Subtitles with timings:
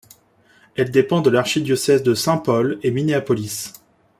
[0.75, 3.71] Elle dépend de l'archidiocèse de Saint Paul et Minneapolis.